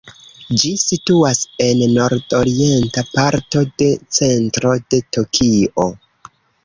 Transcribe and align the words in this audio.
Ĝi 0.61 0.69
situas 0.83 1.41
en 1.65 1.83
nord-orienta 1.97 3.03
parto 3.11 3.63
de 3.83 3.91
centro 4.21 4.73
de 4.95 5.03
Tokio. 5.19 5.87